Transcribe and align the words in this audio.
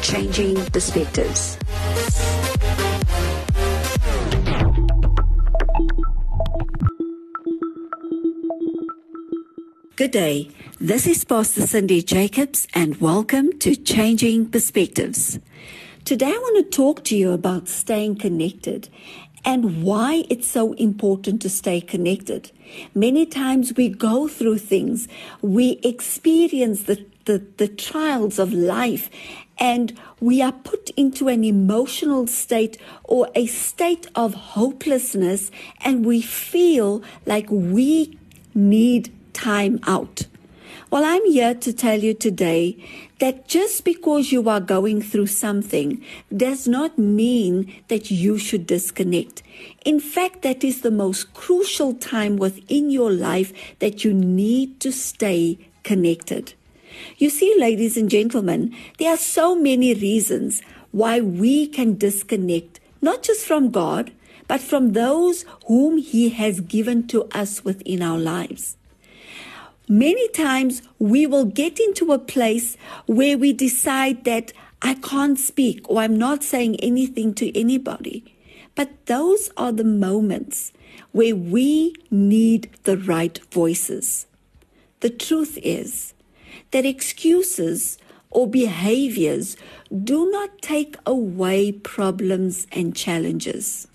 Changing 0.00 0.64
perspectives. 0.70 1.58
Good 9.96 10.10
day. 10.10 10.48
This 10.80 11.06
is 11.06 11.22
Pastor 11.24 11.66
Cindy 11.66 12.02
Jacobs, 12.02 12.66
and 12.74 12.98
welcome 12.98 13.58
to 13.58 13.76
Changing 13.76 14.46
Perspectives. 14.46 15.38
Today, 16.04 16.26
I 16.26 16.30
want 16.30 16.64
to 16.64 16.76
talk 16.76 17.04
to 17.04 17.16
you 17.16 17.30
about 17.30 17.68
staying 17.68 18.16
connected 18.16 18.88
and 19.44 19.84
why 19.84 20.24
it's 20.28 20.48
so 20.48 20.72
important 20.72 21.40
to 21.42 21.48
stay 21.48 21.80
connected. 21.80 22.50
Many 22.92 23.24
times 23.24 23.74
we 23.76 23.88
go 23.88 24.26
through 24.26 24.58
things, 24.58 25.06
we 25.42 25.78
experience 25.84 26.82
the, 26.82 27.06
the, 27.26 27.46
the 27.56 27.68
trials 27.68 28.40
of 28.40 28.52
life, 28.52 29.10
and 29.58 29.96
we 30.18 30.42
are 30.42 30.50
put 30.50 30.90
into 30.96 31.28
an 31.28 31.44
emotional 31.44 32.26
state 32.26 32.78
or 33.04 33.28
a 33.36 33.46
state 33.46 34.08
of 34.16 34.34
hopelessness, 34.34 35.52
and 35.82 36.04
we 36.04 36.20
feel 36.20 37.00
like 37.26 37.46
we 37.48 38.18
need 38.56 39.14
time 39.32 39.78
out. 39.84 40.26
Well, 40.92 41.06
I'm 41.06 41.24
here 41.24 41.54
to 41.54 41.72
tell 41.72 42.00
you 42.00 42.12
today 42.12 42.76
that 43.18 43.48
just 43.48 43.82
because 43.82 44.30
you 44.30 44.46
are 44.50 44.60
going 44.60 45.00
through 45.00 45.28
something 45.28 46.04
does 46.36 46.68
not 46.68 46.98
mean 46.98 47.72
that 47.88 48.10
you 48.10 48.36
should 48.36 48.66
disconnect. 48.66 49.42
In 49.86 50.00
fact, 50.00 50.42
that 50.42 50.62
is 50.62 50.82
the 50.82 50.90
most 50.90 51.32
crucial 51.32 51.94
time 51.94 52.36
within 52.36 52.90
your 52.90 53.10
life 53.10 53.54
that 53.78 54.04
you 54.04 54.12
need 54.12 54.80
to 54.80 54.92
stay 54.92 55.56
connected. 55.82 56.52
You 57.16 57.30
see, 57.30 57.54
ladies 57.58 57.96
and 57.96 58.10
gentlemen, 58.10 58.76
there 58.98 59.14
are 59.14 59.16
so 59.16 59.54
many 59.54 59.94
reasons 59.94 60.60
why 60.90 61.22
we 61.22 61.68
can 61.68 61.96
disconnect, 61.96 62.80
not 63.00 63.22
just 63.22 63.46
from 63.46 63.70
God, 63.70 64.12
but 64.46 64.60
from 64.60 64.92
those 64.92 65.46
whom 65.68 65.96
He 65.96 66.28
has 66.28 66.60
given 66.60 67.06
to 67.06 67.30
us 67.32 67.64
within 67.64 68.02
our 68.02 68.18
lives. 68.18 68.76
Many 69.92 70.26
times 70.28 70.80
we 70.98 71.26
will 71.26 71.44
get 71.44 71.78
into 71.78 72.12
a 72.14 72.18
place 72.18 72.78
where 73.04 73.36
we 73.36 73.52
decide 73.52 74.24
that 74.24 74.50
I 74.80 74.94
can't 74.94 75.38
speak 75.38 75.86
or 75.86 76.00
I'm 76.00 76.16
not 76.16 76.42
saying 76.42 76.76
anything 76.76 77.34
to 77.34 77.54
anybody. 77.54 78.24
But 78.74 78.88
those 79.04 79.50
are 79.54 79.70
the 79.70 79.84
moments 79.84 80.72
where 81.10 81.36
we 81.36 81.94
need 82.10 82.70
the 82.84 82.96
right 82.96 83.38
voices. 83.50 84.24
The 85.00 85.10
truth 85.10 85.58
is 85.62 86.14
that 86.70 86.86
excuses 86.86 87.98
or 88.30 88.46
behaviors 88.48 89.58
do 89.92 90.30
not 90.30 90.62
take 90.62 90.96
away 91.04 91.70
problems 91.70 92.66
and 92.72 92.96
challenges. 92.96 93.88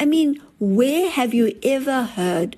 I 0.00 0.04
mean, 0.04 0.42
where 0.58 1.08
have 1.08 1.32
you 1.32 1.56
ever 1.62 2.02
heard 2.02 2.56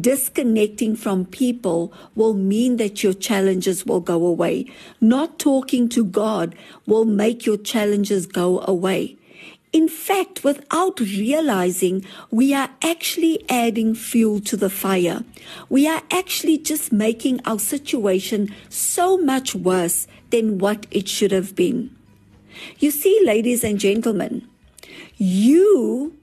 disconnecting 0.00 0.96
from 0.96 1.26
people 1.26 1.92
will 2.14 2.34
mean 2.34 2.76
that 2.76 3.02
your 3.02 3.12
challenges 3.12 3.84
will 3.84 4.00
go 4.00 4.26
away. 4.26 4.66
Not 5.00 5.38
talking 5.38 5.88
to 5.90 6.04
God 6.04 6.54
will 6.86 7.04
make 7.04 7.46
your 7.46 7.56
challenges 7.56 8.26
go 8.26 8.60
away. 8.60 9.16
In 9.72 9.88
fact, 9.88 10.44
without 10.44 11.00
realizing, 11.00 12.04
we 12.30 12.54
are 12.54 12.70
actually 12.80 13.44
adding 13.50 13.96
fuel 13.96 14.38
to 14.42 14.56
the 14.56 14.70
fire. 14.70 15.24
We 15.68 15.88
are 15.88 16.02
actually 16.12 16.58
just 16.58 16.92
making 16.92 17.40
our 17.44 17.58
situation 17.58 18.54
so 18.68 19.18
much 19.18 19.52
worse 19.56 20.06
than 20.30 20.58
what 20.58 20.86
it 20.92 21.08
should 21.08 21.32
have 21.32 21.56
been. 21.56 21.90
You 22.78 22.92
see, 22.92 23.20
ladies 23.24 23.64
and 23.64 23.80
gentlemen, 23.80 24.46
you 25.16 26.16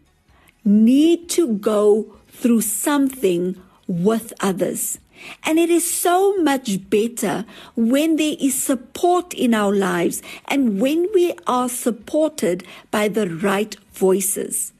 need 0.63 1.29
to 1.31 1.57
go 1.57 2.15
through 2.31 2.61
something 2.61 3.61
with 3.87 4.33
others. 4.39 4.99
And 5.43 5.59
it 5.59 5.69
is 5.69 5.89
so 5.89 6.35
much 6.37 6.89
better 6.89 7.45
when 7.75 8.15
there 8.15 8.35
is 8.39 8.61
support 8.61 9.33
in 9.33 9.53
our 9.53 9.73
lives 9.73 10.23
and 10.45 10.81
when 10.81 11.07
we 11.13 11.35
are 11.45 11.69
supported 11.69 12.65
by 12.89 13.07
the 13.07 13.29
right 13.29 13.75
voices. 13.93 14.73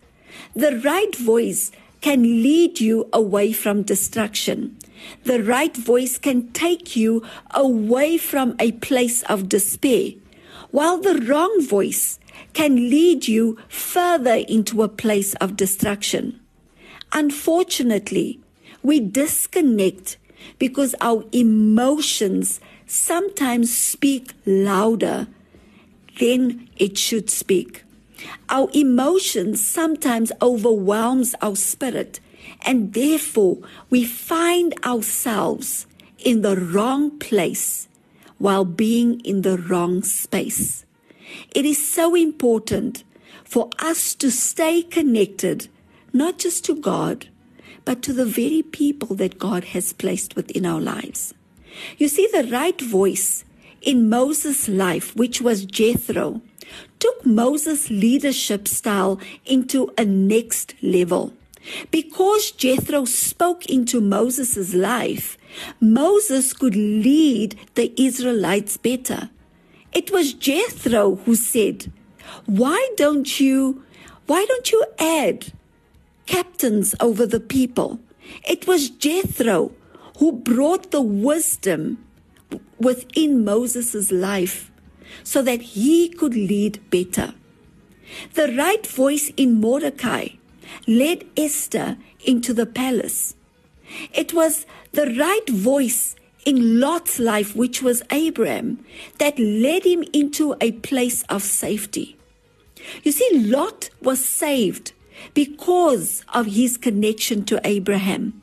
The 0.56 0.82
right 0.84 1.16
voice 1.16 1.72
can 2.02 2.24
lead 2.24 2.80
you 2.80 3.08
away 3.14 3.54
from 3.54 3.84
destruction. 3.84 4.78
The 5.24 5.44
right 5.44 5.76
voice 5.76 6.18
can 6.18 6.52
take 6.52 6.96
you 6.96 7.24
away 7.52 8.18
from 8.18 8.56
a 8.60 8.72
place 8.74 9.22
of 9.24 9.50
despair, 9.50 10.14
while 10.72 10.98
the 10.98 11.22
wrong 11.22 11.62
voice 11.62 12.20
can 12.54 12.76
lead 12.90 13.28
you 13.28 13.58
further 13.68 14.36
into 14.48 14.82
a 14.82 14.90
place 14.90 15.36
of 15.36 15.56
destruction. 15.56 16.41
Unfortunately, 17.14 18.40
we 18.82 19.00
disconnect 19.00 20.18
because 20.60 20.96
our 21.02 21.24
emotions 21.32 22.60
sometimes 22.88 23.76
speak 23.76 24.34
louder 24.46 25.28
than 26.20 26.70
it 26.78 26.98
should 26.98 27.30
speak. 27.30 27.84
Our 28.50 28.70
emotions 28.74 29.66
sometimes 29.66 30.32
overwhelms 30.42 31.36
our 31.42 31.56
spirit 31.56 32.20
and 32.64 32.94
therefore 32.94 33.58
we 33.90 34.06
find 34.06 34.74
ourselves 34.86 35.88
in 36.20 36.42
the 36.42 36.56
wrong 36.56 37.18
place 37.20 37.88
while 38.38 38.66
being 38.66 39.20
in 39.22 39.42
the 39.42 39.58
wrong 39.58 40.04
space. 40.04 40.86
It 41.54 41.66
is 41.66 41.86
so 41.86 42.16
important 42.16 43.04
for 43.44 43.70
us 43.80 44.16
to 44.16 44.32
stay 44.32 44.82
connected 44.82 45.68
not 46.14 46.38
just 46.38 46.66
to 46.66 46.76
God, 46.76 47.28
but 47.86 48.02
to 48.04 48.14
the 48.14 48.26
very 48.26 48.62
people 48.62 49.16
that 49.16 49.40
God 49.40 49.66
has 49.66 49.94
placed 49.94 50.36
within 50.36 50.66
our 50.66 50.82
lives. 50.82 51.34
You 51.98 52.08
see, 52.08 52.28
the 52.32 52.48
right 52.52 52.80
voice 52.80 53.46
in 53.82 54.10
Moses' 54.10 54.68
life, 54.68 55.16
which 55.16 55.42
was 55.42 55.66
Jethro, 55.66 56.42
took 57.00 57.26
Moses' 57.26 57.90
leadership 57.90 58.68
style 58.68 59.20
into 59.46 59.92
a 59.98 60.06
next 60.06 60.76
level. 60.82 61.34
Because 61.92 62.52
Jethro 62.52 63.06
spoke 63.06 63.66
into 63.68 64.02
Moses' 64.02 64.74
life, 64.74 65.38
Moses 65.80 66.54
could 66.54 66.76
lead 66.76 67.56
the 67.76 67.94
Israelites 68.02 68.78
better. 68.78 69.30
It 69.94 70.12
was 70.12 70.34
Jethro 70.34 71.16
who 71.16 71.36
said, 71.36 71.92
Why 72.46 72.90
don't 72.98 73.40
you, 73.40 73.84
why 74.26 74.46
don't 74.48 74.72
you 74.72 74.86
add 74.98 75.52
captains 76.32 76.96
over 77.02 77.26
the 77.26 77.42
people. 77.42 78.00
It 78.48 78.66
was 78.66 78.90
Jethro 78.90 79.74
who 80.20 80.32
brought 80.32 80.92
the 80.92 81.02
wisdom 81.02 82.06
within 82.80 83.44
Moses' 83.44 84.12
life 84.12 84.72
so 85.24 85.42
that 85.42 85.62
he 85.62 86.08
could 86.08 86.34
lead 86.34 86.80
better. 86.90 87.34
The 88.36 88.54
right 88.58 88.86
voice 88.88 89.32
in 89.36 89.60
Mordecai 89.60 90.30
led 90.88 91.26
Esther 91.36 91.98
into 92.26 92.54
the 92.54 92.66
palace. 92.66 93.36
It 94.14 94.34
was 94.34 94.66
the 94.94 95.14
right 95.20 95.50
voice 95.50 96.16
in 96.46 96.80
Lot's 96.80 97.20
life, 97.20 97.56
which 97.56 97.82
was 97.82 98.04
Abraham, 98.10 98.86
that 99.20 99.38
led 99.38 99.84
him 99.84 100.04
into 100.14 100.56
a 100.62 100.72
place 100.72 101.24
of 101.24 101.44
safety. 101.44 102.18
You 103.04 103.12
see, 103.12 103.30
Lot 103.34 103.90
was 104.02 104.24
saved 104.24 104.94
because 105.34 106.24
of 106.34 106.46
his 106.46 106.78
connection 106.78 107.46
to 107.46 107.62
Abraham. 107.64 108.42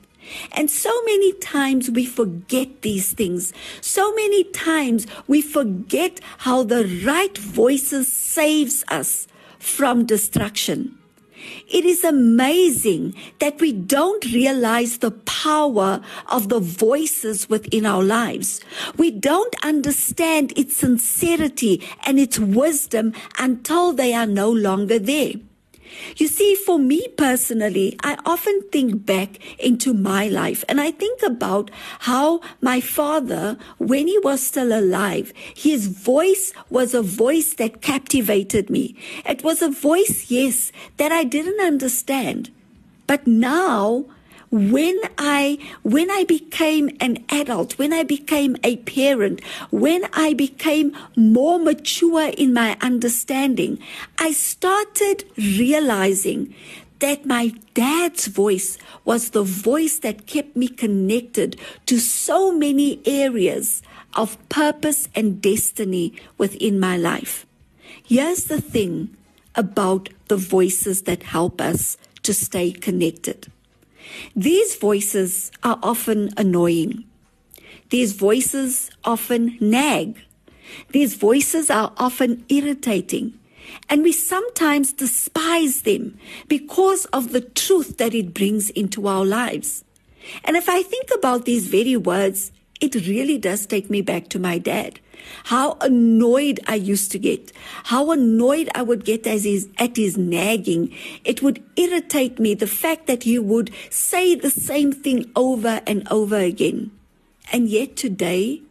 And 0.52 0.70
so 0.70 1.02
many 1.04 1.32
times 1.34 1.90
we 1.90 2.04
forget 2.04 2.82
these 2.82 3.12
things. 3.12 3.52
So 3.80 4.14
many 4.14 4.44
times 4.44 5.06
we 5.26 5.40
forget 5.40 6.20
how 6.38 6.62
the 6.62 6.86
right 7.04 7.36
voices 7.36 8.12
saves 8.12 8.84
us 8.88 9.26
from 9.58 10.04
destruction. 10.04 10.98
It 11.68 11.84
is 11.84 12.02
amazing 12.02 13.14
that 13.38 13.60
we 13.60 13.72
don't 13.72 14.24
realize 14.32 14.98
the 14.98 15.12
power 15.12 16.00
of 16.30 16.48
the 16.48 16.60
voices 16.60 17.48
within 17.48 17.86
our 17.86 18.02
lives. 18.02 18.60
We 18.96 19.10
don't 19.10 19.54
understand 19.64 20.52
its 20.56 20.76
sincerity 20.76 21.82
and 22.04 22.18
its 22.18 22.38
wisdom 22.38 23.12
until 23.38 23.92
they 23.92 24.14
are 24.14 24.26
no 24.26 24.50
longer 24.50 24.98
there. 24.98 25.34
You 26.16 26.28
see, 26.28 26.54
for 26.54 26.78
me 26.78 27.08
personally, 27.16 27.96
I 28.02 28.18
often 28.24 28.62
think 28.70 29.04
back 29.04 29.38
into 29.58 29.92
my 29.94 30.28
life 30.28 30.64
and 30.68 30.80
I 30.80 30.90
think 30.90 31.22
about 31.22 31.70
how 32.00 32.40
my 32.60 32.80
father, 32.80 33.58
when 33.78 34.08
he 34.08 34.18
was 34.18 34.42
still 34.46 34.78
alive, 34.78 35.32
his 35.54 35.86
voice 35.86 36.52
was 36.70 36.94
a 36.94 37.02
voice 37.02 37.54
that 37.54 37.82
captivated 37.82 38.70
me. 38.70 38.96
It 39.24 39.42
was 39.42 39.62
a 39.62 39.70
voice, 39.70 40.30
yes, 40.30 40.72
that 40.96 41.12
I 41.12 41.24
didn't 41.24 41.60
understand. 41.60 42.50
But 43.06 43.26
now, 43.26 44.04
when 44.50 44.98
I 45.18 45.58
when 45.82 46.10
I 46.10 46.24
became 46.24 46.90
an 47.00 47.24
adult, 47.30 47.78
when 47.78 47.92
I 47.92 48.02
became 48.02 48.56
a 48.62 48.76
parent, 48.76 49.44
when 49.70 50.08
I 50.12 50.34
became 50.34 50.96
more 51.16 51.58
mature 51.58 52.28
in 52.28 52.54
my 52.54 52.76
understanding, 52.80 53.78
I 54.18 54.32
started 54.32 55.24
realizing 55.36 56.54
that 57.00 57.26
my 57.26 57.52
dad's 57.74 58.26
voice 58.26 58.78
was 59.04 59.30
the 59.30 59.44
voice 59.44 59.98
that 60.00 60.26
kept 60.26 60.56
me 60.56 60.68
connected 60.68 61.56
to 61.86 61.98
so 61.98 62.52
many 62.52 63.00
areas 63.06 63.82
of 64.14 64.36
purpose 64.48 65.08
and 65.14 65.40
destiny 65.40 66.14
within 66.38 66.80
my 66.80 66.96
life. 66.96 67.46
Here's 68.02 68.44
the 68.44 68.60
thing 68.60 69.16
about 69.54 70.08
the 70.28 70.36
voices 70.36 71.02
that 71.02 71.22
help 71.22 71.60
us 71.60 71.96
to 72.22 72.34
stay 72.34 72.72
connected. 72.72 73.52
These 74.34 74.76
voices 74.76 75.50
are 75.62 75.78
often 75.82 76.30
annoying. 76.36 77.04
These 77.90 78.12
voices 78.12 78.90
often 79.04 79.56
nag. 79.60 80.18
These 80.90 81.14
voices 81.14 81.70
are 81.70 81.92
often 81.96 82.44
irritating. 82.48 83.38
And 83.88 84.02
we 84.02 84.12
sometimes 84.12 84.92
despise 84.92 85.82
them 85.82 86.18
because 86.48 87.04
of 87.06 87.32
the 87.32 87.40
truth 87.40 87.98
that 87.98 88.14
it 88.14 88.34
brings 88.34 88.70
into 88.70 89.06
our 89.06 89.24
lives. 89.24 89.84
And 90.44 90.56
if 90.56 90.68
I 90.68 90.82
think 90.82 91.08
about 91.14 91.44
these 91.44 91.68
very 91.68 91.96
words, 91.96 92.52
it 92.80 92.94
really 93.06 93.38
does 93.38 93.66
take 93.66 93.90
me 93.90 94.02
back 94.02 94.28
to 94.28 94.38
my 94.38 94.58
dad. 94.58 95.00
How 95.44 95.76
annoyed 95.80 96.60
I 96.66 96.76
used 96.76 97.10
to 97.12 97.18
get. 97.18 97.52
How 97.84 98.12
annoyed 98.12 98.68
I 98.74 98.82
would 98.82 99.04
get 99.04 99.26
as 99.26 99.44
his, 99.44 99.68
at 99.78 99.96
his 99.96 100.16
nagging. 100.16 100.94
It 101.24 101.42
would 101.42 101.62
irritate 101.76 102.38
me 102.38 102.54
the 102.54 102.66
fact 102.66 103.06
that 103.06 103.24
he 103.24 103.38
would 103.38 103.72
say 103.90 104.34
the 104.34 104.50
same 104.50 104.92
thing 104.92 105.30
over 105.34 105.80
and 105.86 106.06
over 106.10 106.38
again. 106.38 106.92
And 107.52 107.68
yet 107.68 107.96
today, 107.96 108.62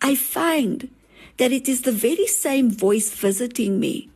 I 0.00 0.14
find 0.14 0.90
that 1.38 1.52
it 1.52 1.68
is 1.68 1.82
the 1.82 1.92
very 1.92 2.26
same 2.26 2.70
voice 2.70 3.10
visiting 3.10 3.80
me, 3.80 4.10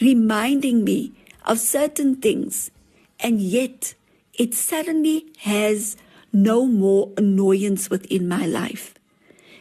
reminding 0.00 0.84
me 0.84 1.12
of 1.44 1.58
certain 1.58 2.16
things, 2.16 2.70
and 3.18 3.40
yet 3.40 3.94
it 4.34 4.54
suddenly 4.54 5.26
has 5.40 5.96
no 6.32 6.66
more 6.66 7.12
annoyance 7.16 7.90
within 7.90 8.28
my 8.28 8.46
life 8.46 8.94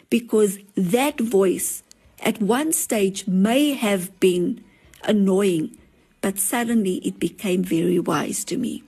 because 0.09 0.59
that 0.75 1.19
voice 1.19 1.83
at 2.21 2.41
one 2.41 2.73
stage 2.73 3.27
may 3.27 3.73
have 3.73 4.17
been 4.19 4.63
annoying, 5.03 5.77
but 6.21 6.37
suddenly 6.37 6.95
it 6.97 7.19
became 7.19 7.63
very 7.63 7.99
wise 7.99 8.43
to 8.45 8.57
me. 8.57 8.83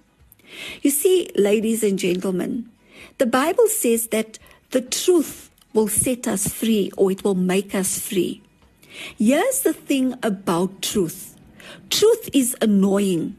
You 0.81 0.91
see, 0.91 1.29
ladies 1.35 1.83
and 1.83 1.97
gentlemen, 1.97 2.69
the 3.17 3.25
Bible 3.25 3.67
says 3.67 4.07
that 4.07 4.37
the 4.71 4.81
truth 4.81 5.49
will 5.73 5.87
set 5.87 6.27
us 6.27 6.47
free 6.47 6.91
or 6.97 7.11
it 7.11 7.23
will 7.23 7.35
make 7.35 7.73
us 7.73 7.99
free. 7.99 8.41
Here's 9.17 9.61
the 9.61 9.73
thing 9.73 10.15
about 10.21 10.81
truth 10.81 11.37
truth 11.89 12.29
is 12.33 12.55
annoying, 12.61 13.37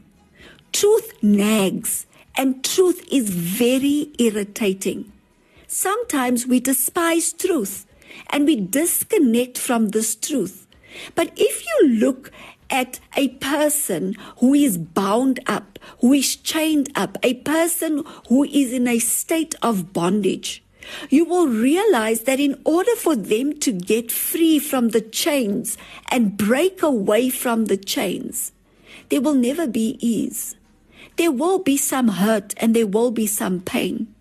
truth 0.71 1.13
nags, 1.21 2.07
and 2.35 2.63
truth 2.63 3.05
is 3.11 3.29
very 3.29 4.11
irritating. 4.19 5.11
Sometimes 5.67 6.45
we 6.45 6.59
despise 6.59 7.33
truth 7.33 7.85
and 8.29 8.45
we 8.45 8.55
disconnect 8.55 9.57
from 9.57 9.89
this 9.89 10.15
truth. 10.15 10.67
But 11.15 11.31
if 11.35 11.65
you 11.65 11.87
look 11.89 12.31
at 12.69 12.99
a 13.15 13.29
person 13.29 14.15
who 14.37 14.53
is 14.53 14.77
bound 14.77 15.39
up, 15.47 15.79
who 15.99 16.13
is 16.13 16.35
chained 16.35 16.89
up, 16.95 17.17
a 17.23 17.35
person 17.35 18.03
who 18.29 18.43
is 18.43 18.71
in 18.73 18.87
a 18.87 18.99
state 18.99 19.55
of 19.61 19.93
bondage, 19.93 20.63
you 21.09 21.25
will 21.25 21.47
realize 21.47 22.21
that 22.21 22.39
in 22.39 22.59
order 22.65 22.95
for 22.95 23.15
them 23.15 23.57
to 23.59 23.71
get 23.71 24.11
free 24.11 24.59
from 24.59 24.89
the 24.89 25.01
chains 25.01 25.77
and 26.09 26.37
break 26.37 26.83
away 26.83 27.29
from 27.29 27.65
the 27.65 27.77
chains, 27.77 28.51
there 29.09 29.21
will 29.21 29.33
never 29.33 29.67
be 29.67 29.97
ease. 29.99 30.55
There 31.15 31.31
will 31.31 31.59
be 31.59 31.77
some 31.77 32.07
hurt 32.07 32.53
and 32.57 32.75
there 32.75 32.87
will 32.87 33.11
be 33.11 33.27
some 33.27 33.61
pain. 33.61 34.13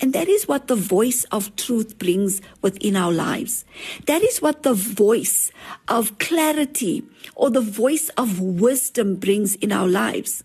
And 0.00 0.12
that 0.12 0.28
is 0.28 0.48
what 0.48 0.66
the 0.66 0.76
voice 0.76 1.24
of 1.24 1.54
truth 1.56 1.98
brings 1.98 2.40
within 2.62 2.96
our 2.96 3.12
lives. 3.12 3.64
That 4.06 4.22
is 4.22 4.42
what 4.42 4.62
the 4.62 4.74
voice 4.74 5.52
of 5.88 6.18
clarity 6.18 7.04
or 7.34 7.50
the 7.50 7.60
voice 7.60 8.08
of 8.16 8.40
wisdom 8.40 9.16
brings 9.16 9.54
in 9.56 9.70
our 9.72 9.86
lives. 9.86 10.42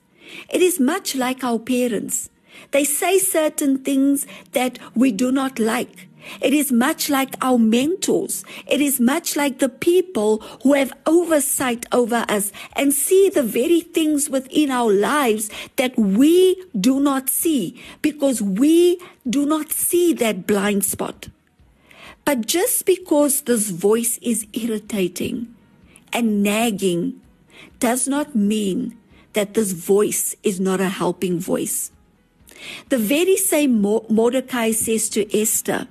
It 0.50 0.62
is 0.62 0.80
much 0.80 1.16
like 1.16 1.44
our 1.44 1.60
parents. 1.60 2.30
They 2.72 2.84
say 2.84 3.18
certain 3.18 3.80
things 3.80 4.28
that 4.52 4.78
we 4.96 5.12
do 5.12 5.32
not 5.32 5.60
like. 5.60 6.09
It 6.42 6.54
is 6.54 6.72
much 6.72 7.10
like 7.10 7.36
our 7.42 7.58
mentors. 7.58 8.44
It 8.68 8.82
is 8.82 9.00
much 9.00 9.36
like 9.36 9.60
the 9.60 9.70
people 9.70 10.40
who 10.64 10.74
have 10.74 10.94
oversight 11.06 11.86
over 11.92 12.26
us 12.30 12.52
and 12.74 12.94
see 12.94 13.30
the 13.30 13.44
very 13.44 13.82
things 13.82 14.30
within 14.30 14.72
our 14.72 14.92
lives 14.92 15.50
that 15.76 15.98
we 15.98 16.64
do 16.80 17.00
not 17.00 17.30
see 17.30 17.82
because 18.02 18.42
we 18.42 19.00
do 19.28 19.46
not 19.46 19.72
see 19.72 20.14
that 20.14 20.48
blind 20.48 20.86
spot. 20.86 21.30
But 22.26 22.46
just 22.46 22.86
because 22.86 23.42
this 23.42 23.70
voice 23.70 24.20
is 24.22 24.46
irritating 24.54 25.56
and 26.14 26.44
nagging 26.44 27.22
does 27.80 28.08
not 28.08 28.36
mean 28.36 28.98
that 29.34 29.54
this 29.54 29.72
voice 29.72 30.36
is 30.44 30.60
not 30.60 30.82
a 30.82 30.90
helping 30.90 31.40
voice. 31.40 31.92
The 32.90 32.98
very 32.98 33.38
same 33.38 33.82
Mordecai 33.82 34.72
says 34.72 35.10
to 35.10 35.38
Esther 35.38 35.88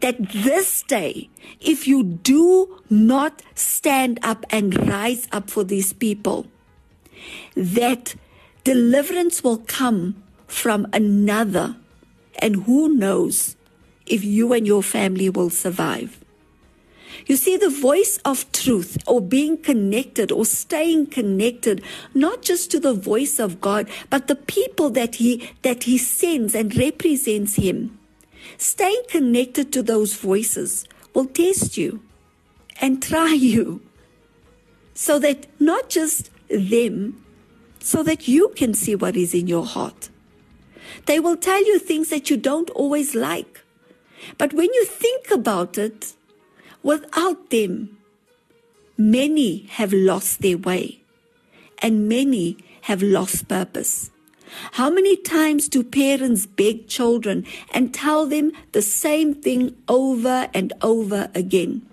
that 0.00 0.30
this 0.32 0.82
day, 0.82 1.28
if 1.60 1.86
you 1.86 2.02
do 2.02 2.82
not 2.90 3.42
stand 3.54 4.18
up 4.22 4.44
and 4.50 4.88
rise 4.88 5.28
up 5.32 5.50
for 5.50 5.64
these 5.64 5.92
people, 5.92 6.46
that 7.54 8.14
deliverance 8.64 9.44
will 9.44 9.58
come 9.58 10.22
from 10.46 10.86
another. 10.92 11.76
And 12.38 12.64
who 12.64 12.94
knows 12.94 13.56
if 14.06 14.24
you 14.24 14.52
and 14.52 14.66
your 14.66 14.82
family 14.82 15.30
will 15.30 15.50
survive. 15.50 16.19
You 17.26 17.36
see, 17.36 17.56
the 17.56 17.70
voice 17.70 18.18
of 18.24 18.50
truth 18.52 18.98
or 19.06 19.20
being 19.20 19.56
connected 19.56 20.32
or 20.32 20.44
staying 20.44 21.06
connected, 21.06 21.82
not 22.14 22.42
just 22.42 22.70
to 22.70 22.80
the 22.80 22.94
voice 22.94 23.38
of 23.38 23.60
God, 23.60 23.88
but 24.08 24.26
the 24.26 24.36
people 24.36 24.90
that 24.90 25.16
he, 25.16 25.50
that 25.62 25.84
he 25.84 25.98
sends 25.98 26.54
and 26.54 26.76
represents 26.76 27.56
him. 27.56 27.98
Staying 28.56 29.02
connected 29.08 29.72
to 29.72 29.82
those 29.82 30.14
voices 30.14 30.86
will 31.14 31.26
test 31.26 31.76
you 31.76 32.02
and 32.80 33.02
try 33.02 33.32
you 33.32 33.82
so 34.94 35.18
that 35.18 35.46
not 35.60 35.88
just 35.88 36.30
them, 36.48 37.24
so 37.78 38.02
that 38.02 38.28
you 38.28 38.52
can 38.56 38.74
see 38.74 38.94
what 38.94 39.16
is 39.16 39.34
in 39.34 39.46
your 39.46 39.64
heart. 39.64 40.10
They 41.06 41.20
will 41.20 41.36
tell 41.36 41.64
you 41.64 41.78
things 41.78 42.10
that 42.10 42.28
you 42.28 42.36
don't 42.36 42.68
always 42.70 43.14
like. 43.14 43.62
But 44.36 44.52
when 44.52 44.66
you 44.74 44.84
think 44.84 45.30
about 45.30 45.78
it, 45.78 46.14
Without 46.82 47.50
them, 47.50 47.98
many 48.96 49.66
have 49.70 49.92
lost 49.92 50.40
their 50.40 50.56
way 50.56 51.00
and 51.82 52.08
many 52.08 52.56
have 52.82 53.02
lost 53.02 53.48
purpose. 53.48 54.10
How 54.72 54.90
many 54.90 55.16
times 55.16 55.68
do 55.68 55.84
parents 55.84 56.46
beg 56.46 56.88
children 56.88 57.46
and 57.72 57.94
tell 57.94 58.26
them 58.26 58.52
the 58.72 58.82
same 58.82 59.34
thing 59.34 59.76
over 59.88 60.48
and 60.52 60.72
over 60.82 61.30
again? 61.34 61.86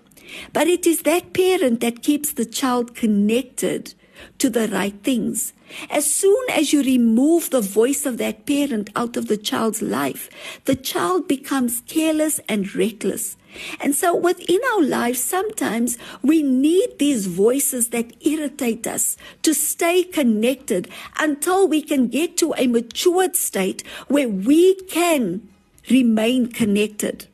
But 0.52 0.68
it 0.68 0.86
is 0.86 1.02
that 1.02 1.32
parent 1.32 1.80
that 1.80 2.02
keeps 2.02 2.32
the 2.32 2.44
child 2.44 2.94
connected 2.94 3.94
to 4.38 4.50
the 4.50 4.68
right 4.68 5.02
things. 5.02 5.52
As 5.90 6.10
soon 6.12 6.44
as 6.50 6.72
you 6.72 6.82
remove 6.82 7.50
the 7.50 7.60
voice 7.60 8.06
of 8.06 8.18
that 8.18 8.46
parent 8.46 8.90
out 8.96 9.16
of 9.16 9.28
the 9.28 9.36
child's 9.36 9.82
life, 9.82 10.30
the 10.64 10.74
child 10.74 11.28
becomes 11.28 11.82
careless 11.86 12.40
and 12.48 12.74
reckless. 12.74 13.36
And 13.80 13.94
so 13.94 14.14
within 14.14 14.60
our 14.74 14.82
lives, 14.82 15.20
sometimes 15.20 15.98
we 16.22 16.42
need 16.42 16.98
these 16.98 17.26
voices 17.26 17.88
that 17.88 18.12
irritate 18.24 18.86
us 18.86 19.16
to 19.42 19.54
stay 19.54 20.02
connected 20.04 20.88
until 21.18 21.66
we 21.66 21.82
can 21.82 22.08
get 22.08 22.36
to 22.38 22.54
a 22.56 22.66
matured 22.66 23.36
state 23.36 23.82
where 24.08 24.28
we 24.28 24.74
can 24.84 25.48
remain 25.90 26.52
connected. 26.52 27.26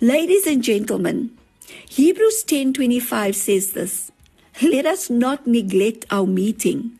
Ladies 0.00 0.46
and 0.46 0.62
gentlemen, 0.62 1.30
Hebrews 1.88 2.44
10:25 2.44 3.34
says 3.34 3.72
this, 3.72 4.10
let 4.62 4.86
us 4.86 5.10
not 5.10 5.46
neglect 5.46 6.06
our 6.10 6.26
meeting 6.26 6.98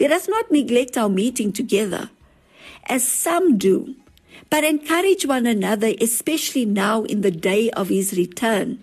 Let 0.00 0.12
us 0.12 0.28
not 0.28 0.50
neglect 0.50 0.96
our 0.96 1.10
meeting 1.10 1.52
together, 1.52 2.08
as 2.88 3.04
some 3.04 3.58
do, 3.58 3.96
but 4.48 4.64
encourage 4.64 5.26
one 5.26 5.44
another, 5.44 5.92
especially 6.00 6.64
now 6.64 7.04
in 7.04 7.20
the 7.20 7.30
day 7.30 7.68
of 7.72 7.90
his 7.90 8.16
return, 8.16 8.82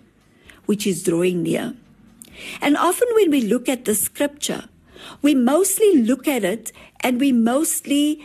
which 0.66 0.86
is 0.86 1.02
drawing 1.02 1.42
near. 1.42 1.74
And 2.62 2.76
often 2.76 3.08
when 3.16 3.32
we 3.32 3.40
look 3.40 3.68
at 3.68 3.84
the 3.84 3.96
scripture, 3.96 4.68
we 5.20 5.34
mostly 5.34 6.00
look 6.00 6.28
at 6.28 6.44
it 6.44 6.70
and 7.00 7.18
we 7.18 7.32
mostly 7.32 8.24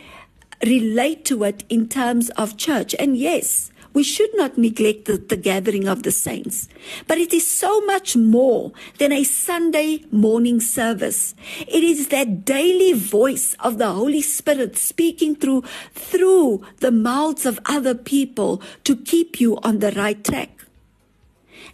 relate 0.64 1.26
to 1.26 1.44
it 1.46 1.64
in 1.70 1.90
terms 1.90 2.30
of 2.38 2.58
church. 2.58 2.94
And 3.00 3.18
yes, 3.18 3.72
we 3.94 4.04
should 4.04 4.36
not 4.36 4.58
neglect 4.58 5.06
the, 5.06 5.18
the, 5.18 5.38
gathering 5.38 5.88
of 5.88 6.04
the 6.04 6.12
saints. 6.12 6.68
But 7.08 7.18
it 7.18 7.34
is 7.34 7.48
so 7.48 7.82
much 7.82 8.16
more 8.16 8.72
than 8.98 9.12
a 9.12 9.24
Sunday 9.24 10.04
morning 10.12 10.60
service. 10.60 11.36
It 11.68 11.84
is 11.84 12.08
that 12.08 12.44
daily 12.46 12.94
voice 12.94 13.56
of 13.60 13.78
the 13.78 13.92
Holy 13.92 14.22
Spirit 14.22 14.78
speaking 14.78 15.36
through, 15.36 15.64
through 15.94 16.64
the 16.80 16.92
mouths 16.92 17.46
of 17.46 17.60
other 17.66 17.96
people 17.96 18.62
to 18.84 18.96
keep 18.96 19.40
you 19.40 19.58
on 19.64 19.80
the 19.80 19.92
right 19.92 20.24
track. 20.24 20.50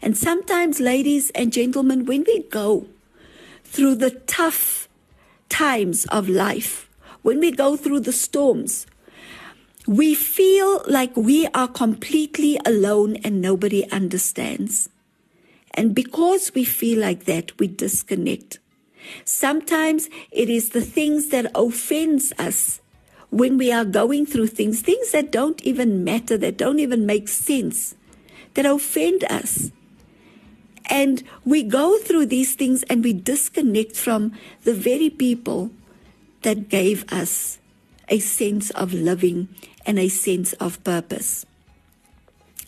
And 0.01 0.17
sometimes, 0.17 0.79
ladies 0.79 1.29
and 1.31 1.51
gentlemen, 1.51 2.05
when 2.05 2.23
we 2.23 2.43
go 2.43 2.87
through 3.63 3.95
the 3.95 4.11
tough 4.11 4.87
times 5.49 6.05
of 6.05 6.29
life, 6.29 6.89
when 7.21 7.39
we 7.39 7.51
go 7.51 7.75
through 7.75 8.01
the 8.01 8.13
storms, 8.13 8.87
we 9.89 10.13
feel 10.13 10.83
like 10.85 11.17
we 11.17 11.47
are 11.47 11.67
completely 11.67 12.59
alone 12.63 13.15
and 13.23 13.41
nobody 13.41 13.89
understands. 13.89 14.87
And 15.73 15.95
because 15.95 16.53
we 16.53 16.63
feel 16.63 16.99
like 16.99 17.25
that, 17.25 17.57
we 17.57 17.65
disconnect. 17.65 18.59
Sometimes 19.25 20.07
it 20.29 20.47
is 20.47 20.69
the 20.69 20.81
things 20.81 21.29
that 21.29 21.49
offends 21.55 22.31
us 22.37 22.81
when 23.31 23.57
we 23.57 23.71
are 23.71 23.83
going 23.83 24.27
through 24.27 24.45
things, 24.53 24.81
things 24.81 25.11
that 25.11 25.31
don't 25.31 25.59
even 25.63 26.03
matter, 26.03 26.37
that 26.37 26.57
don't 26.57 26.79
even 26.79 27.07
make 27.07 27.27
sense, 27.27 27.95
that 28.53 28.67
offend 28.67 29.23
us. 29.23 29.71
And 30.85 31.23
we 31.45 31.63
go 31.63 31.97
through 31.97 32.27
these 32.27 32.53
things 32.53 32.83
and 32.83 33.03
we 33.03 33.13
disconnect 33.13 33.95
from 33.95 34.33
the 34.65 34.73
very 34.75 35.09
people 35.09 35.71
that 36.43 36.69
gave 36.69 37.11
us 37.11 37.57
a 38.09 38.19
sense 38.19 38.69
of 38.71 38.93
living 38.93 39.47
and 39.85 39.97
a 39.99 40.09
sense 40.09 40.53
of 40.53 40.83
purpose. 40.83 41.45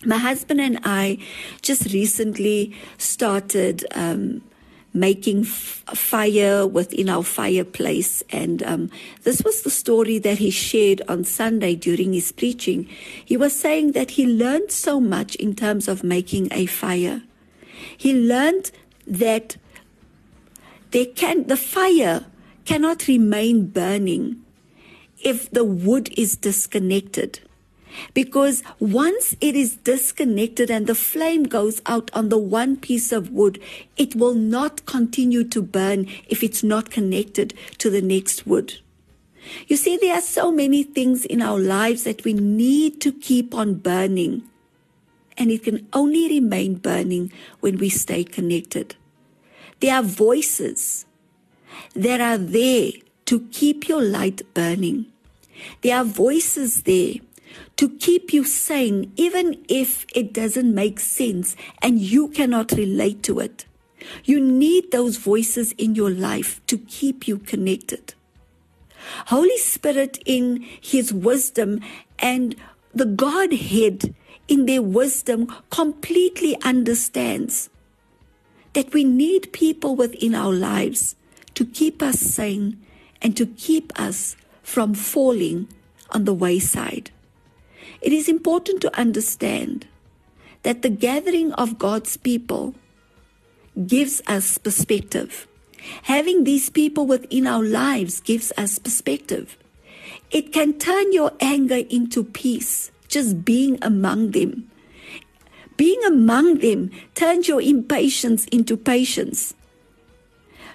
My 0.03 0.17
husband 0.17 0.59
and 0.59 0.79
I 0.83 1.19
just 1.61 1.93
recently 1.93 2.75
started 2.97 3.85
um, 3.93 4.41
making 4.93 5.41
f- 5.41 5.83
fire 5.93 6.65
within 6.65 7.07
our 7.07 7.23
fireplace. 7.23 8.23
And 8.31 8.63
um, 8.63 8.89
this 9.23 9.43
was 9.43 9.61
the 9.61 9.69
story 9.69 10.17
that 10.19 10.39
he 10.39 10.49
shared 10.49 11.01
on 11.07 11.23
Sunday 11.23 11.75
during 11.75 12.13
his 12.13 12.31
preaching. 12.31 12.89
He 13.23 13.37
was 13.37 13.55
saying 13.55 13.91
that 13.91 14.11
he 14.11 14.25
learned 14.25 14.71
so 14.71 14.99
much 14.99 15.35
in 15.35 15.55
terms 15.55 15.87
of 15.87 16.03
making 16.03 16.49
a 16.51 16.65
fire. 16.65 17.21
He 17.95 18.13
learned 18.13 18.71
that 19.05 19.57
they 20.91 21.05
can, 21.05 21.47
the 21.47 21.57
fire 21.57 22.25
cannot 22.65 23.07
remain 23.07 23.67
burning 23.67 24.43
if 25.23 25.49
the 25.51 25.63
wood 25.63 26.09
is 26.17 26.35
disconnected. 26.35 27.39
Because 28.13 28.63
once 28.79 29.35
it 29.41 29.55
is 29.55 29.75
disconnected 29.77 30.71
and 30.71 30.87
the 30.87 30.95
flame 30.95 31.43
goes 31.43 31.81
out 31.85 32.09
on 32.13 32.29
the 32.29 32.37
one 32.37 32.77
piece 32.77 33.11
of 33.11 33.31
wood, 33.31 33.61
it 33.97 34.15
will 34.15 34.33
not 34.33 34.85
continue 34.85 35.43
to 35.45 35.61
burn 35.61 36.07
if 36.27 36.43
it's 36.43 36.63
not 36.63 36.89
connected 36.89 37.53
to 37.79 37.89
the 37.89 38.01
next 38.01 38.47
wood. 38.47 38.75
You 39.67 39.75
see, 39.75 39.97
there 39.97 40.15
are 40.15 40.21
so 40.21 40.51
many 40.51 40.83
things 40.83 41.25
in 41.25 41.41
our 41.41 41.59
lives 41.59 42.03
that 42.03 42.23
we 42.23 42.33
need 42.33 43.01
to 43.01 43.11
keep 43.11 43.53
on 43.53 43.75
burning 43.75 44.43
and 45.37 45.49
it 45.49 45.63
can 45.63 45.87
only 45.93 46.27
remain 46.27 46.75
burning 46.75 47.31
when 47.59 47.77
we 47.77 47.89
stay 47.89 48.23
connected. 48.23 48.95
There 49.79 49.95
are 49.95 50.03
voices 50.03 51.05
that 51.95 52.21
are 52.21 52.37
there 52.37 52.91
to 53.31 53.47
keep 53.49 53.87
your 53.87 54.01
light 54.01 54.41
burning. 54.53 55.05
There 55.83 55.95
are 55.95 56.03
voices 56.03 56.83
there 56.83 57.13
to 57.77 57.87
keep 57.87 58.33
you 58.33 58.43
sane, 58.43 59.13
even 59.15 59.63
if 59.69 60.05
it 60.13 60.33
doesn't 60.33 60.75
make 60.75 60.99
sense 60.99 61.55
and 61.81 61.97
you 61.97 62.27
cannot 62.27 62.73
relate 62.73 63.23
to 63.23 63.39
it. 63.39 63.63
You 64.25 64.41
need 64.41 64.91
those 64.91 65.15
voices 65.15 65.71
in 65.77 65.95
your 65.95 66.09
life 66.09 66.59
to 66.67 66.77
keep 66.77 67.25
you 67.25 67.37
connected. 67.37 68.15
Holy 69.27 69.57
Spirit, 69.59 70.21
in 70.25 70.67
His 70.81 71.13
wisdom 71.13 71.79
and 72.19 72.57
the 72.93 73.05
Godhead 73.05 74.13
in 74.49 74.65
their 74.65 74.81
wisdom 74.81 75.47
completely 75.69 76.61
understands 76.63 77.69
that 78.73 78.91
we 78.91 79.05
need 79.05 79.53
people 79.53 79.95
within 79.95 80.35
our 80.35 80.51
lives 80.51 81.15
to 81.55 81.63
keep 81.65 82.01
us 82.03 82.19
sane 82.19 82.77
and 83.21 83.35
to 83.37 83.45
keep 83.45 83.91
us 83.99 84.35
from 84.63 84.93
falling 84.93 85.67
on 86.09 86.25
the 86.25 86.33
wayside. 86.33 87.11
It 88.01 88.13
is 88.13 88.27
important 88.27 88.81
to 88.81 88.97
understand 88.97 89.87
that 90.63 90.81
the 90.81 90.89
gathering 90.89 91.53
of 91.53 91.77
God's 91.77 92.17
people 92.17 92.75
gives 93.87 94.21
us 94.27 94.57
perspective. 94.57 95.47
Having 96.03 96.43
these 96.43 96.69
people 96.69 97.07
within 97.07 97.47
our 97.47 97.63
lives 97.63 98.21
gives 98.21 98.51
us 98.57 98.79
perspective. 98.79 99.57
It 100.29 100.53
can 100.53 100.77
turn 100.77 101.13
your 101.13 101.33
anger 101.39 101.83
into 101.89 102.23
peace 102.23 102.91
just 103.07 103.43
being 103.43 103.77
among 103.81 104.31
them. 104.31 104.69
Being 105.77 106.03
among 106.05 106.59
them 106.59 106.91
turns 107.15 107.47
your 107.47 107.61
impatience 107.61 108.45
into 108.47 108.77
patience, 108.77 109.53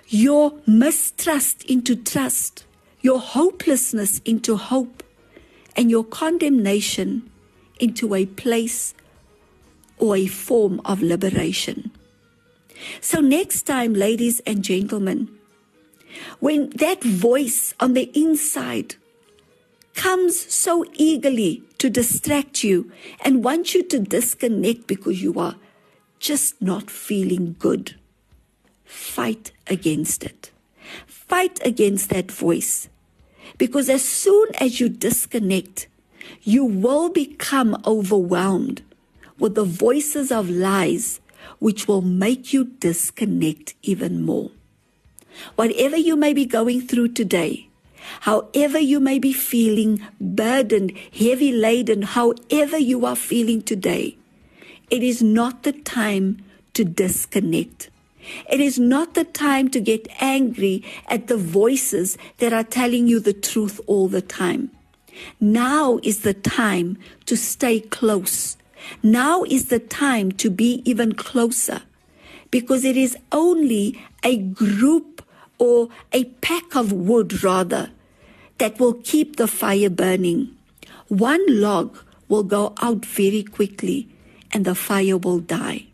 your 0.09 0.55
mistrust 0.67 1.65
into 1.65 1.97
trust, 1.97 2.65
your 3.01 3.19
hopelessness 3.19 4.21
into 4.25 4.57
hope, 4.57 5.03
and 5.77 5.91
your 5.91 6.05
condemnation 6.05 7.29
into 7.81 8.15
a 8.15 8.27
place 8.27 8.95
or 9.99 10.17
a 10.17 10.27
form 10.27 10.81
of 10.85 11.03
liberation. 11.03 11.91
So, 13.01 13.21
next 13.21 13.63
time, 13.63 13.95
ladies 13.95 14.41
and 14.41 14.63
gentlemen, 14.63 15.29
when 16.41 16.71
that 16.71 17.03
voice 17.03 17.75
on 17.81 17.95
the 17.95 18.11
inside 18.19 18.97
comes 19.95 20.39
so 20.53 20.85
eagerly 20.95 21.63
to 21.79 21.89
distract 21.89 22.63
you 22.63 22.91
and 23.21 23.43
wants 23.43 23.75
you 23.75 23.83
to 23.85 23.99
disconnect 23.99 24.87
because 24.87 25.23
you 25.23 25.39
are 25.39 25.57
just 26.19 26.61
not 26.61 26.91
feeling 26.91 27.57
good. 27.59 27.95
Fight 28.87 29.52
against 29.66 30.25
it. 30.25 30.50
Fight 31.07 31.61
against 31.64 32.11
that 32.11 32.31
voice. 32.31 32.88
Because 33.59 33.88
as 33.88 34.05
soon 34.05 34.49
as 34.59 34.81
you 34.81 34.88
disconnect, 34.88 35.88
you 36.43 36.64
will 36.64 37.11
become 37.11 37.81
overwhelmed 37.85 38.83
with 39.38 39.55
the 39.55 39.64
voices 39.64 40.33
of 40.33 40.49
lies 40.49 41.21
which 41.59 41.87
will 41.87 42.02
make 42.02 42.52
you 42.52 42.64
disconnect 42.64 43.75
even 43.83 44.23
more. 44.23 44.50
Whatever 45.55 45.97
you 45.97 46.16
may 46.16 46.33
be 46.33 46.47
going 46.47 46.81
through 46.87 47.09
today, 47.09 47.66
However, 48.21 48.78
you 48.78 49.00
may 49.00 49.19
be 49.19 49.33
feeling 49.33 50.00
burdened, 50.21 50.93
heavy 51.12 51.52
laden, 51.52 52.02
however 52.02 52.78
you 52.78 53.05
are 53.05 53.16
feeling 53.16 53.62
today, 53.62 54.16
it 54.90 55.02
is 55.02 55.23
not 55.23 55.64
the 55.64 55.73
time 55.73 56.38
to 56.75 56.85
disconnect. 56.85 57.90
It 58.50 58.61
is 58.61 58.78
not 58.78 59.14
the 59.14 59.25
time 59.25 59.68
to 59.71 59.80
get 59.80 60.09
angry 60.21 60.85
at 61.09 61.26
the 61.26 61.37
voices 61.37 62.18
that 62.38 62.52
are 62.52 62.64
telling 62.64 63.06
you 63.06 63.21
the 63.21 63.33
truth 63.33 63.80
all 63.87 64.09
the 64.09 64.23
time. 64.23 64.71
Now 65.40 65.99
is 66.02 66.21
the 66.21 66.35
time 66.35 66.99
to 67.26 67.37
stay 67.37 67.80
close. 67.80 68.56
Now 69.02 69.45
is 69.45 69.66
the 69.66 69.78
time 69.78 70.33
to 70.33 70.50
be 70.50 70.83
even 70.85 71.14
closer 71.14 71.83
because 72.50 72.85
it 72.85 72.97
is 72.97 73.16
only 73.33 74.02
a 74.23 74.37
group 74.37 75.25
or 75.59 75.88
a 76.12 76.25
pack 76.25 76.76
of 76.76 76.92
wood 76.92 77.42
rather 77.42 77.90
that 78.59 78.78
will 78.78 78.95
keep 78.95 79.37
the 79.37 79.49
fire 79.49 79.90
burning. 79.90 80.56
One 81.09 81.45
log 81.49 81.99
will 82.28 82.42
go 82.42 82.75
out 82.83 83.04
very 83.04 83.42
quickly 83.42 84.09
and 84.52 84.64
the 84.64 84.75
fire 84.75 85.16
will 85.16 85.40
die. 85.40 85.87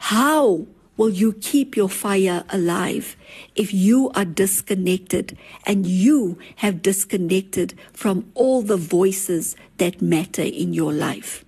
How 0.00 0.66
will 1.00 1.08
you 1.08 1.32
keep 1.32 1.78
your 1.78 1.88
fire 1.88 2.44
alive 2.50 3.16
if 3.56 3.72
you 3.72 4.10
are 4.10 4.26
disconnected 4.26 5.34
and 5.64 5.86
you 5.86 6.38
have 6.56 6.82
disconnected 6.82 7.72
from 7.94 8.30
all 8.34 8.60
the 8.60 8.76
voices 8.76 9.56
that 9.78 10.02
matter 10.02 10.42
in 10.42 10.74
your 10.74 10.92
life? 10.92 11.42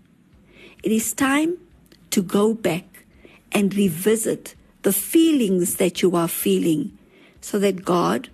It 0.83 0.91
is 0.91 1.13
time 1.13 1.59
to 2.09 2.23
go 2.23 2.55
back 2.55 3.05
and 3.53 3.75
revisit 3.75 4.55
the 4.85 4.93
feelings 4.93 5.77
that 5.77 6.01
you 6.01 6.17
are 6.17 6.29
feeling 6.29 6.97
so 7.43 7.59
that 7.59 7.85
God 7.85 8.31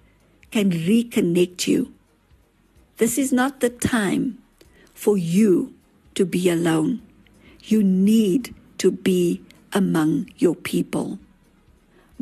can 0.52 0.70
reconnect 0.70 1.66
you. 1.66 1.92
This 2.98 3.18
is 3.18 3.32
not 3.32 3.58
the 3.58 3.70
time 3.70 4.38
for 4.94 5.18
you 5.18 5.74
to 6.14 6.24
be 6.24 6.48
alone. 6.48 7.02
You 7.64 7.82
need 7.82 8.54
to 8.78 8.92
be 8.92 9.42
among 9.72 10.30
your 10.36 10.54
people. 10.54 11.18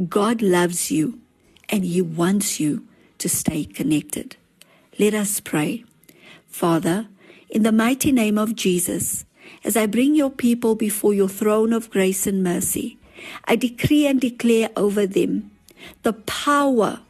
God 0.08 0.42
loves 0.42 0.90
you 0.90 1.20
and 1.68 1.84
He 1.84 2.02
wants 2.02 2.60
you 2.60 2.86
to 3.18 3.28
stay 3.28 3.64
connected. 3.64 4.36
Let 4.98 5.14
us 5.14 5.40
pray. 5.40 5.84
Father, 6.48 7.08
in 7.48 7.62
the 7.62 7.72
mighty 7.72 8.12
name 8.12 8.38
of 8.38 8.54
Jesus, 8.54 9.24
as 9.64 9.76
I 9.76 9.86
bring 9.86 10.14
your 10.14 10.30
people 10.30 10.74
before 10.74 11.14
your 11.14 11.28
throne 11.28 11.72
of 11.72 11.90
grace 11.90 12.26
and 12.26 12.42
mercy, 12.42 12.98
I 13.44 13.56
decree 13.56 14.06
and 14.06 14.20
declare 14.20 14.70
over 14.76 15.06
them 15.06 15.50
the 16.02 16.12
power 16.12 17.00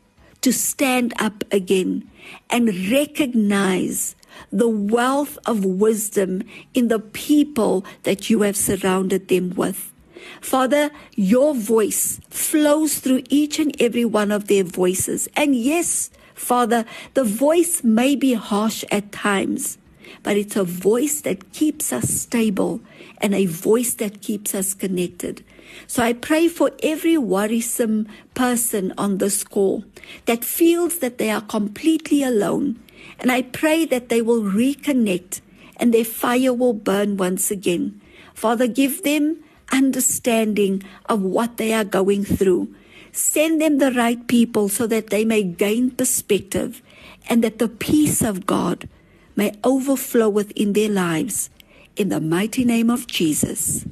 to 0.42 0.52
stand 0.52 1.14
up 1.18 1.44
again 1.50 2.08
and 2.50 2.90
recognize 2.90 4.14
the 4.52 4.68
wealth 4.68 5.38
of 5.46 5.64
wisdom 5.64 6.42
in 6.74 6.88
the 6.88 6.98
people 6.98 7.84
that 8.02 8.30
you 8.30 8.42
have 8.42 8.56
surrounded 8.56 9.28
them 9.28 9.50
with. 9.50 9.92
Father, 10.40 10.90
your 11.14 11.54
voice 11.54 12.20
flows 12.30 12.98
through 12.98 13.22
each 13.28 13.58
and 13.58 13.74
every 13.80 14.04
one 14.04 14.30
of 14.30 14.46
their 14.48 14.64
voices. 14.64 15.28
And 15.36 15.54
yes, 15.54 16.10
Father, 16.34 16.84
the 17.14 17.24
voice 17.24 17.82
may 17.82 18.14
be 18.14 18.34
harsh 18.34 18.84
at 18.90 19.12
times, 19.12 19.78
but 20.22 20.36
it's 20.36 20.56
a 20.56 20.64
voice 20.64 21.20
that 21.22 21.52
keeps 21.52 21.92
us 21.92 22.08
stable 22.10 22.80
and 23.18 23.34
a 23.34 23.46
voice 23.46 23.94
that 23.94 24.20
keeps 24.20 24.54
us 24.54 24.74
connected. 24.74 25.44
So 25.86 26.02
I 26.02 26.12
pray 26.12 26.48
for 26.48 26.70
every 26.82 27.18
worrisome 27.18 28.06
person 28.34 28.92
on 28.96 29.18
this 29.18 29.42
call 29.42 29.84
that 30.26 30.44
feels 30.44 30.98
that 30.98 31.18
they 31.18 31.30
are 31.30 31.40
completely 31.40 32.22
alone. 32.22 32.78
And 33.18 33.32
I 33.32 33.42
pray 33.42 33.84
that 33.86 34.08
they 34.08 34.22
will 34.22 34.42
reconnect 34.42 35.40
and 35.76 35.92
their 35.92 36.04
fire 36.04 36.52
will 36.52 36.72
burn 36.72 37.16
once 37.16 37.50
again. 37.50 38.00
Father, 38.34 38.66
give 38.66 39.02
them 39.02 39.42
understanding 39.72 40.82
of 41.06 41.22
what 41.22 41.56
they 41.56 41.72
are 41.72 41.84
going 41.84 42.24
through. 42.24 42.74
Send 43.12 43.60
them 43.60 43.78
the 43.78 43.92
right 43.92 44.26
people 44.26 44.68
so 44.68 44.86
that 44.86 45.10
they 45.10 45.24
may 45.24 45.42
gain 45.42 45.90
perspective 45.90 46.82
and 47.28 47.42
that 47.42 47.58
the 47.58 47.68
peace 47.68 48.22
of 48.22 48.46
God 48.46 48.88
may 49.34 49.52
overflow 49.64 50.28
within 50.28 50.72
their 50.72 50.90
lives. 50.90 51.50
In 51.96 52.10
the 52.10 52.20
mighty 52.20 52.64
name 52.64 52.90
of 52.90 53.06
Jesus. 53.06 53.86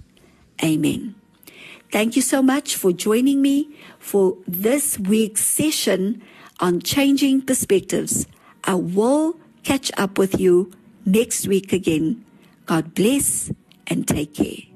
Amen. 0.62 1.14
Thank 1.90 2.16
you 2.16 2.22
so 2.22 2.42
much 2.42 2.76
for 2.76 2.92
joining 2.92 3.40
me 3.40 3.74
for 3.98 4.36
this 4.46 4.98
week's 4.98 5.44
session 5.44 6.22
on 6.60 6.80
changing 6.80 7.42
perspectives. 7.42 8.26
I 8.64 8.74
will 8.74 9.36
catch 9.62 9.90
up 9.96 10.18
with 10.18 10.38
you 10.38 10.72
next 11.06 11.46
week 11.46 11.72
again. 11.72 12.24
God 12.66 12.94
bless 12.94 13.52
and 13.86 14.06
take 14.06 14.34
care. 14.34 14.73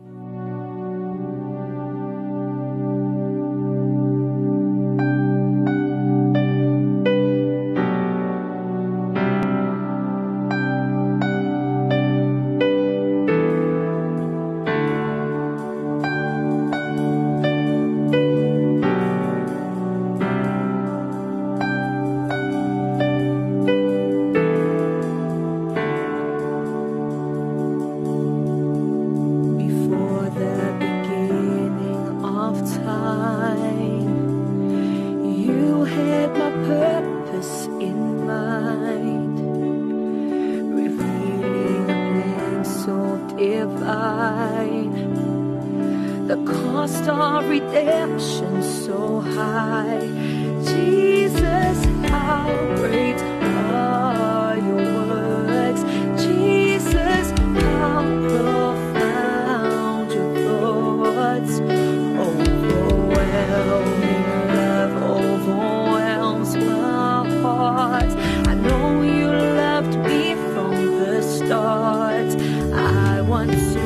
once. 73.46 73.77